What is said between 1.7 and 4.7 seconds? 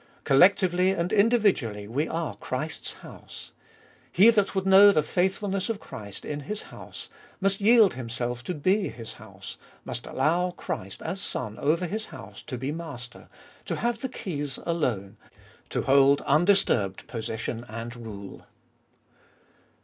we are Christ's house: he that would